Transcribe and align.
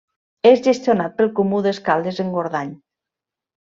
És 0.51 0.63
gestionat 0.67 1.13
pel 1.21 1.31
Comú 1.41 1.61
d’Escaldes-Engordany. 1.69 2.77